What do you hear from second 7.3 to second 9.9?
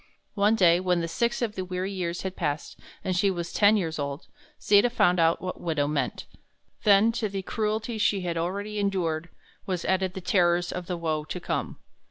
cruelties she had already endured, was